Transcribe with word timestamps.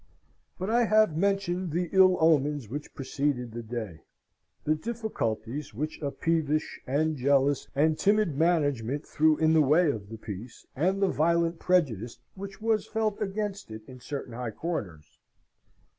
But 0.57 0.71
I 0.71 0.85
have 0.85 1.15
mentioned 1.15 1.69
the 1.69 1.87
ill 1.93 2.17
omens 2.19 2.67
which 2.67 2.91
preceded 2.95 3.51
the 3.51 3.61
day: 3.61 4.01
the 4.63 4.73
difficulties 4.73 5.75
which 5.75 6.01
a 6.01 6.09
peevish, 6.09 6.81
and 6.87 7.15
jealous, 7.15 7.67
and 7.75 7.99
timid 7.99 8.35
management 8.35 9.05
threw 9.05 9.37
in 9.37 9.53
the 9.53 9.61
way 9.61 9.91
of 9.91 10.09
the 10.09 10.17
piece, 10.17 10.65
and 10.75 11.03
the 11.03 11.07
violent 11.07 11.59
prejudice 11.59 12.17
which 12.33 12.59
was 12.59 12.87
felt 12.87 13.21
against 13.21 13.69
it 13.69 13.83
in 13.85 13.99
certain 13.99 14.33
high 14.33 14.49
quarters. 14.49 15.19